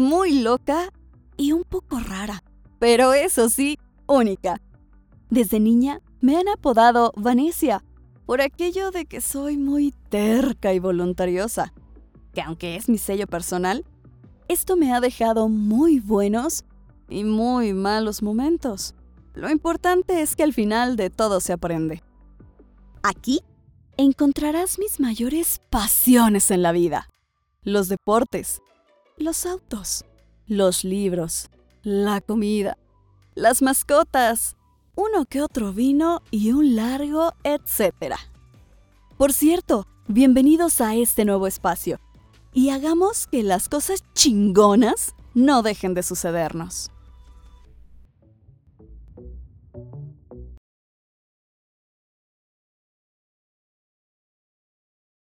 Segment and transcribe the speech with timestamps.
[0.00, 0.92] muy loca
[1.36, 2.42] y un poco rara,
[2.78, 4.60] pero eso sí, única.
[5.28, 7.84] Desde niña me han apodado Vanesia
[8.26, 11.72] por aquello de que soy muy terca y voluntariosa,
[12.32, 13.84] que aunque es mi sello personal,
[14.48, 16.64] esto me ha dejado muy buenos
[17.08, 18.94] y muy malos momentos.
[19.34, 22.02] Lo importante es que al final de todo se aprende.
[23.02, 23.42] Aquí
[23.96, 27.08] encontrarás mis mayores pasiones en la vida.
[27.62, 28.62] Los deportes,
[29.20, 30.04] los autos,
[30.46, 31.50] los libros,
[31.82, 32.78] la comida,
[33.34, 34.56] las mascotas,
[34.96, 38.18] uno que otro vino y un largo etcétera.
[39.18, 42.00] Por cierto, bienvenidos a este nuevo espacio
[42.54, 46.90] y hagamos que las cosas chingonas no dejen de sucedernos.